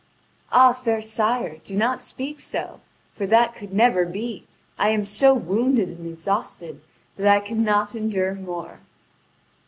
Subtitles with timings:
[0.51, 2.79] "Ah, fair sire, do not speak so.
[3.13, 4.47] For that could never be.
[4.79, 6.81] I am so wounded and exhausted
[7.17, 8.79] that I cannot endure more."